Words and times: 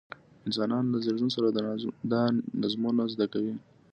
انسانان 0.47 0.83
له 0.93 0.97
زېږون 1.05 1.29
سره 1.35 1.47
دا 2.11 2.21
نظمونه 2.61 3.03
زده 3.13 3.25
کوي. 3.33 3.55